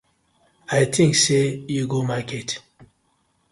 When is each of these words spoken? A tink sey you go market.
A 0.77 0.77
tink 0.93 1.13
sey 1.23 1.47
you 1.73 1.85
go 1.85 2.01
market. 2.01 2.49